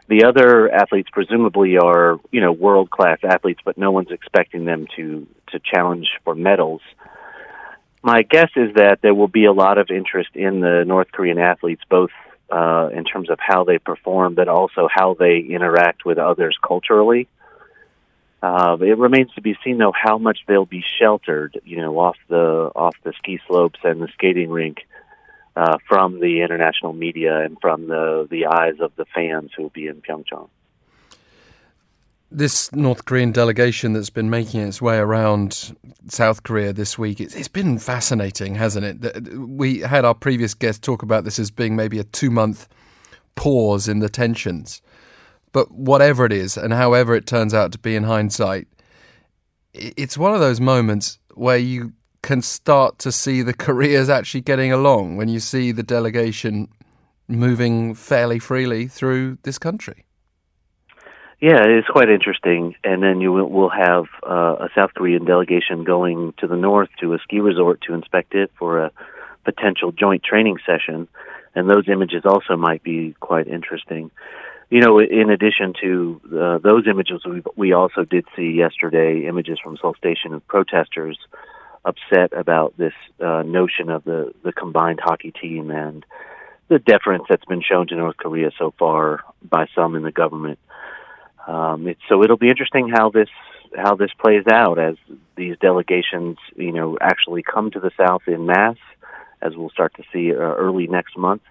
The 0.09 0.25
other 0.25 0.71
athletes 0.71 1.09
presumably 1.13 1.79
are 1.79 2.21
you 2.31 2.41
know 2.41 2.53
world 2.53 2.91
class 2.91 3.19
athletes, 3.25 3.61
but 3.65 3.77
no 3.77 3.91
one's 3.91 4.11
expecting 4.11 4.65
them 4.65 4.87
to 4.97 5.27
to 5.49 5.59
challenge 5.59 6.09
for 6.25 6.35
medals. 6.35 6.83
My 8.03 8.23
guess 8.23 8.51
is 8.55 8.75
that 8.75 9.01
there 9.03 9.15
will 9.15 9.29
be 9.29 9.47
a 9.47 9.53
lot 9.53 9.79
of 9.79 9.91
interest 9.91 10.31
in 10.35 10.61
the 10.61 10.85
North 10.87 11.11
Korean 11.11 11.39
athletes, 11.39 11.83
both 11.91 12.11
uh, 12.51 12.91
in 12.93 13.05
terms 13.05 13.31
of 13.31 13.39
how 13.41 13.65
they 13.65 13.79
perform, 13.79 14.35
but 14.35 14.47
also 14.47 14.89
how 14.89 15.15
they 15.15 15.39
interact 15.39 16.05
with 16.05 16.19
others 16.19 16.57
culturally. 16.65 17.27
Uh, 18.41 18.77
it 18.81 18.99
remains 18.99 19.33
to 19.35 19.41
be 19.41 19.57
seen, 19.65 19.79
though, 19.79 19.93
how 19.93 20.19
much 20.19 20.39
they'll 20.47 20.67
be 20.67 20.85
sheltered, 21.01 21.61
you 21.65 21.79
know, 21.79 21.99
off 21.99 22.17
the 22.29 22.71
off 22.77 22.95
the 23.03 23.13
ski 23.19 23.41
slopes 23.49 23.81
and 23.83 24.01
the 24.01 24.09
skating 24.15 24.51
rink 24.51 24.87
uh, 25.57 25.79
from 25.89 26.21
the 26.21 26.43
international 26.43 26.93
media 26.93 27.43
and 27.43 27.57
from 27.61 27.89
the 27.89 28.29
the 28.31 28.47
eyes 28.47 28.75
of 28.81 28.93
the 28.97 29.07
fans 29.07 29.51
who 29.57 29.65
will 29.65 29.71
be 29.71 29.87
in 29.87 30.03
Pyeongchang. 30.03 30.49
This 32.31 32.73
North 32.73 33.05
Korean 33.05 33.33
delegation 33.33 33.93
that's 33.93 34.11
been 34.11 34.29
making 34.29 34.61
its 34.61 34.83
way 34.83 34.99
around 34.99 35.77
South 36.09 36.43
Korea 36.43 36.73
this 36.73 36.99
week, 36.99 37.21
it's, 37.21 37.37
it's 37.37 37.49
been 37.49 37.79
fascinating, 37.79 38.57
hasn't 38.57 39.05
it? 39.05 39.33
We 39.39 39.79
had 39.79 40.05
our 40.05 40.15
previous 40.15 40.53
guest 40.53 40.83
talk 40.83 41.03
about 41.03 41.25
this 41.25 41.39
as 41.39 41.51
being 41.51 41.77
maybe 41.77 41.99
a 41.99 42.05
two 42.05 42.31
month 42.31 42.69
pause 43.37 43.89
in 43.89 44.01
the 44.01 44.09
tensions. 44.09 44.83
But 45.53 45.71
whatever 45.71 46.27
it 46.27 46.33
is, 46.33 46.59
and 46.59 46.73
however 46.75 47.15
it 47.15 47.27
turns 47.27 47.55
out 47.55 47.73
to 47.73 47.79
be 47.79 47.95
in 47.95 48.03
hindsight, 48.03 48.67
it's 49.73 50.19
one 50.19 50.35
of 50.35 50.41
those 50.41 50.61
moments 50.61 51.19
where 51.35 51.57
you 51.57 51.93
can 52.27 52.43
start 52.43 52.99
to 52.99 53.13
see 53.13 53.41
the 53.41 53.55
Koreas 53.67 54.09
actually 54.09 54.43
getting 54.43 54.73
along 54.73 55.17
when 55.17 55.29
you 55.29 55.41
see 55.41 55.73
the 55.73 55.83
delegation 55.83 56.69
moving 57.29 57.95
fairly 57.95 58.39
freely 58.39 58.87
through 58.89 59.39
this 59.45 59.59
country. 59.59 60.05
Yeah, 61.41 61.63
it's 61.65 61.89
quite 61.89 62.11
interesting. 62.11 62.75
And 62.83 63.03
then 63.03 63.21
you 63.21 63.33
will 63.33 63.71
have 63.71 64.05
uh, 64.27 64.67
a 64.67 64.69
South 64.75 64.91
Korean 64.95 65.25
delegation 65.25 65.85
going 65.85 66.35
to 66.39 66.47
the 66.47 66.57
north 66.57 66.89
to 67.01 67.15
a 67.15 67.19
ski 67.19 67.41
resort 67.41 67.81
to 67.87 67.95
inspect 67.95 68.35
it 68.35 68.51
for 68.59 68.85
a 68.85 68.91
potential 69.45 69.93
joint 69.93 70.23
training 70.25 70.59
session. 70.67 71.09
And 71.55 71.71
those 71.71 71.89
images 71.89 72.23
also 72.25 72.57
might 72.57 72.83
be 72.83 73.15
quite 73.21 73.47
interesting 73.47 74.11
you 74.69 74.81
know, 74.81 74.99
in 74.99 75.31
addition 75.31 75.75
to 75.81 76.21
uh, 76.27 76.59
those 76.59 76.89
images, 76.89 77.23
we, 77.25 77.41
we 77.55 77.73
also 77.73 78.05
did 78.05 78.25
see 78.35 78.51
yesterday 78.51 79.27
images 79.29 79.59
from 79.63 79.77
Seoul 79.77 79.95
Station 79.95 80.35
of 80.35 80.47
protesters 80.49 81.17
upset 81.87 82.33
about 82.39 82.77
this 82.77 82.93
uh, 83.21 83.43
notion 83.43 83.89
of 83.91 84.05
the, 84.05 84.33
the 84.43 84.53
combined 84.53 85.01
hockey 85.03 85.31
team 85.31 85.71
and 85.71 86.05
the 86.69 86.79
deference 86.79 87.25
that's 87.29 87.45
been 87.45 87.63
shown 87.63 87.87
to 87.89 87.95
North 87.95 88.17
Korea 88.17 88.51
so 88.59 88.75
far 88.79 89.23
by 89.43 89.67
some 89.75 89.95
in 89.95 90.03
the 90.03 90.13
government. 90.13 90.59
Um, 91.47 91.87
it's, 91.87 92.01
so 92.09 92.23
it'll 92.25 92.37
be 92.37 92.49
interesting 92.49 92.89
how 92.89 93.11
this 93.11 93.29
how 93.77 93.95
this 93.95 94.11
plays 94.19 94.45
out 94.51 94.79
as 94.79 94.97
these 95.37 95.57
delegations, 95.59 96.39
you 96.57 96.73
know, 96.73 96.97
actually 97.01 97.43
come 97.43 97.71
to 97.71 97.81
the 97.81 97.91
South 97.97 98.23
in 98.27 98.47
mass, 98.47 98.77
as 99.43 99.55
we'll 99.55 99.71
start 99.71 99.93
to 99.97 100.03
see 100.13 100.33
uh, 100.33 100.37
early 100.37 100.87
next 100.87 101.17
month 101.17 101.43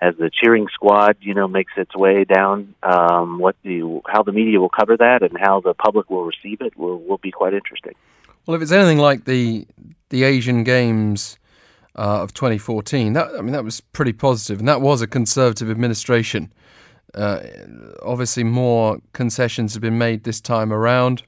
as 0.00 0.14
the 0.16 0.30
cheering 0.32 0.68
squad, 0.72 1.16
you 1.20 1.34
know, 1.34 1.48
makes 1.48 1.72
its 1.76 1.94
way 1.96 2.24
down, 2.24 2.74
um, 2.82 3.38
what 3.38 3.56
the 3.64 4.00
how 4.06 4.22
the 4.22 4.32
media 4.32 4.60
will 4.60 4.68
cover 4.68 4.96
that 4.96 5.22
and 5.22 5.36
how 5.38 5.60
the 5.60 5.74
public 5.74 6.08
will 6.08 6.24
receive 6.24 6.60
it 6.60 6.76
will 6.76 7.00
will 7.00 7.18
be 7.18 7.30
quite 7.30 7.54
interesting. 7.54 7.94
Well, 8.48 8.54
if 8.54 8.62
it's 8.62 8.72
anything 8.72 8.96
like 8.96 9.26
the 9.26 9.66
the 10.08 10.24
Asian 10.24 10.64
Games 10.64 11.36
uh, 11.94 12.22
of 12.22 12.32
2014, 12.32 13.12
that 13.12 13.28
I 13.36 13.42
mean 13.42 13.52
that 13.52 13.62
was 13.62 13.82
pretty 13.82 14.14
positive, 14.14 14.58
and 14.58 14.66
that 14.66 14.80
was 14.80 15.02
a 15.02 15.06
conservative 15.06 15.70
administration. 15.70 16.50
Uh, 17.14 17.40
obviously, 18.02 18.44
more 18.44 19.00
concessions 19.12 19.74
have 19.74 19.82
been 19.82 19.98
made 19.98 20.24
this 20.24 20.40
time 20.40 20.72
around, 20.72 21.24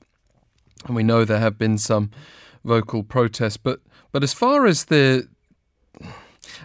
and 0.86 0.96
we 0.96 1.02
know 1.02 1.26
there 1.26 1.40
have 1.40 1.58
been 1.58 1.76
some 1.76 2.10
vocal 2.64 3.02
protests. 3.02 3.58
But 3.58 3.80
but 4.12 4.22
as 4.22 4.32
far 4.32 4.64
as 4.64 4.86
the 4.86 5.28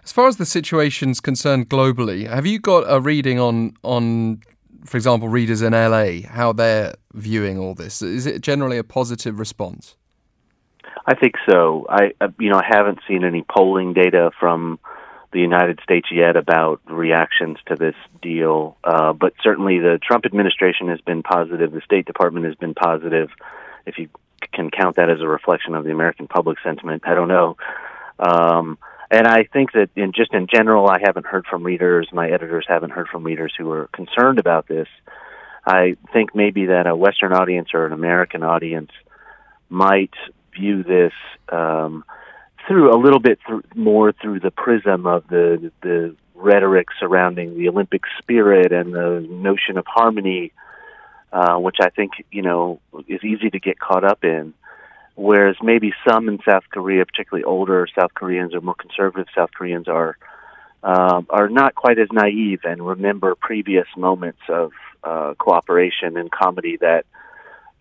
as 0.05 0.13
far 0.13 0.29
as 0.29 0.37
the 0.37 0.45
situation's 0.45 1.19
concerned 1.19 1.67
globally, 1.67 2.29
have 2.29 2.45
you 2.45 2.59
got 2.59 2.85
a 2.87 3.01
reading 3.01 3.41
on 3.41 3.73
on, 3.83 4.39
for 4.85 4.95
example, 4.95 5.27
readers 5.27 5.61
in 5.61 5.73
LA 5.73 6.25
how 6.25 6.53
they're 6.53 6.95
viewing 7.13 7.59
all 7.59 7.75
this? 7.75 8.01
Is 8.01 8.25
it 8.25 8.39
generally 8.39 8.77
a 8.77 8.85
positive 8.85 9.37
response? 9.37 9.97
I 11.05 11.15
think 11.15 11.35
so. 11.47 11.85
I 11.89 12.13
uh, 12.19 12.29
you 12.39 12.49
know 12.49 12.57
I 12.57 12.65
haven't 12.67 12.99
seen 13.07 13.23
any 13.23 13.43
polling 13.43 13.93
data 13.93 14.31
from 14.39 14.79
the 15.31 15.39
United 15.39 15.79
States 15.83 16.07
yet 16.11 16.35
about 16.35 16.81
reactions 16.85 17.57
to 17.67 17.75
this 17.75 17.95
deal, 18.21 18.77
uh, 18.83 19.13
but 19.13 19.33
certainly 19.43 19.79
the 19.79 19.99
Trump 20.01 20.25
administration 20.25 20.87
has 20.87 21.01
been 21.01 21.23
positive. 21.23 21.71
The 21.71 21.81
State 21.81 22.05
Department 22.05 22.45
has 22.45 22.55
been 22.55 22.73
positive. 22.73 23.29
If 23.85 23.97
you 23.97 24.09
can 24.53 24.71
count 24.71 24.95
that 24.95 25.09
as 25.09 25.21
a 25.21 25.27
reflection 25.27 25.75
of 25.75 25.83
the 25.83 25.91
American 25.91 26.27
public 26.27 26.57
sentiment, 26.63 27.03
I 27.05 27.13
don't 27.15 27.27
know. 27.27 27.57
Um, 28.17 28.77
and 29.11 29.27
I 29.27 29.43
think 29.43 29.73
that 29.73 29.89
in 29.95 30.13
just 30.13 30.33
in 30.33 30.47
general, 30.47 30.87
I 30.87 30.99
haven't 31.03 31.25
heard 31.25 31.45
from 31.45 31.63
readers. 31.63 32.07
My 32.11 32.29
editors 32.29 32.65
haven't 32.67 32.91
heard 32.91 33.07
from 33.09 33.23
readers 33.23 33.53
who 33.57 33.69
are 33.71 33.87
concerned 33.87 34.39
about 34.39 34.67
this. 34.67 34.87
I 35.65 35.97
think 36.13 36.33
maybe 36.33 36.67
that 36.67 36.87
a 36.87 36.95
Western 36.95 37.33
audience 37.33 37.69
or 37.73 37.85
an 37.85 37.93
American 37.93 38.43
audience 38.43 38.91
might 39.69 40.13
view 40.55 40.83
this 40.83 41.13
um, 41.49 42.03
through 42.67 42.93
a 42.93 42.97
little 42.97 43.19
bit 43.19 43.39
more 43.75 44.11
through 44.11 44.39
the 44.39 44.51
prism 44.51 45.05
of 45.05 45.27
the 45.27 45.71
the 45.81 46.15
rhetoric 46.33 46.87
surrounding 46.99 47.57
the 47.57 47.69
Olympic 47.69 48.01
spirit 48.19 48.71
and 48.71 48.93
the 48.93 49.25
notion 49.29 49.77
of 49.77 49.85
harmony, 49.87 50.51
uh, 51.31 51.57
which 51.57 51.77
I 51.81 51.89
think 51.89 52.11
you 52.31 52.41
know 52.41 52.79
is 53.07 53.23
easy 53.23 53.49
to 53.49 53.59
get 53.59 53.79
caught 53.79 54.03
up 54.03 54.23
in. 54.23 54.53
Whereas 55.15 55.55
maybe 55.61 55.93
some 56.07 56.27
in 56.27 56.39
South 56.43 56.63
Korea, 56.69 57.05
particularly 57.05 57.45
older 57.45 57.87
South 57.97 58.13
Koreans 58.13 58.53
or 58.53 58.59
more 58.59 58.75
conservative 58.75 59.27
South 59.33 59.51
Koreans, 59.53 59.87
are 59.87 60.17
um, 60.83 61.25
are 61.29 61.49
not 61.49 61.73
quite 61.73 61.97
as 61.97 62.09
naive 62.11 62.59
and 62.63 62.85
remember 62.85 63.33
previous 63.35 63.87
moments 63.97 64.41
of 64.49 64.71
uh, 65.03 65.33
cooperation 65.37 66.17
and 66.17 66.29
comedy 66.31 66.77
that 66.77 67.05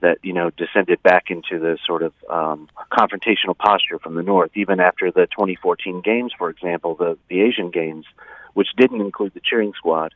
that 0.04 0.18
you 0.22 0.32
know 0.32 0.50
descended 0.50 1.02
back 1.02 1.30
into 1.30 1.58
the 1.58 1.78
sort 1.84 2.02
of 2.02 2.12
um, 2.30 2.68
confrontational 2.92 3.56
posture 3.56 3.98
from 3.98 4.14
the 4.14 4.22
north. 4.22 4.50
Even 4.54 4.80
after 4.80 5.10
the 5.10 5.26
2014 5.26 6.00
games, 6.00 6.32
for 6.36 6.50
example, 6.50 6.94
the 6.94 7.18
the 7.28 7.40
Asian 7.40 7.70
games, 7.70 8.06
which 8.52 8.68
didn't 8.76 9.00
include 9.00 9.34
the 9.34 9.40
cheering 9.40 9.72
squad, 9.76 10.14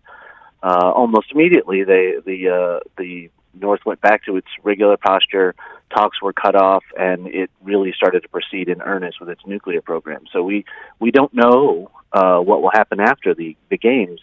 uh, 0.62 0.92
almost 0.95 1.33
immediately 1.33 1.85
they 1.85 2.14
the 2.25 2.49
uh, 2.49 2.80
the 2.97 3.30
North 3.54 3.80
went 3.85 4.00
back 4.00 4.25
to 4.26 4.37
its 4.37 4.49
regular 4.62 4.97
posture 4.97 5.54
talks 5.90 6.21
were 6.21 6.33
cut 6.33 6.54
off, 6.54 6.85
and 6.99 7.26
it 7.28 7.50
really 7.62 7.92
started 7.92 8.23
to 8.23 8.28
proceed 8.28 8.68
in 8.68 8.83
earnest 8.83 9.21
with 9.21 9.28
its 9.28 9.40
nuclear 9.47 9.80
program. 9.80 10.25
So 10.33 10.42
we 10.42 10.64
we 10.99 11.11
don't 11.11 11.33
know 11.33 11.90
uh, 12.12 12.38
what 12.38 12.62
will 12.62 12.71
happen 12.73 13.00
after 13.00 13.35
the 13.35 13.57
the 13.71 13.78
games, 13.78 14.21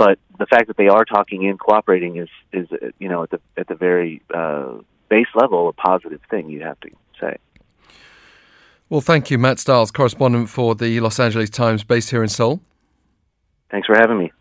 but 0.00 0.18
the 0.38 0.46
fact 0.46 0.66
that 0.68 0.78
they 0.78 0.88
are 0.88 1.04
talking 1.04 1.46
and 1.46 1.60
cooperating 1.60 2.16
is 2.16 2.30
is 2.54 2.66
you 2.98 3.06
know 3.06 3.22
at 3.24 3.30
the 3.30 3.40
at 3.58 3.68
the 3.68 3.74
very 3.74 4.22
uh, 4.32 4.78
base 5.10 5.26
level 5.34 5.68
a 5.68 5.74
positive 5.74 6.22
thing. 6.30 6.48
You 6.48 6.62
have 6.62 6.80
to 6.80 6.88
say. 7.20 7.36
Well, 8.88 9.02
thank 9.02 9.30
you, 9.30 9.36
Matt 9.38 9.58
Stiles, 9.58 9.90
correspondent 9.90 10.48
for 10.48 10.74
the 10.74 10.98
Los 11.00 11.20
Angeles 11.20 11.50
Times, 11.50 11.84
based 11.84 12.10
here 12.10 12.22
in 12.22 12.30
Seoul. 12.30 12.62
Thanks 13.70 13.86
for 13.86 13.94
having 13.94 14.18
me. 14.18 14.32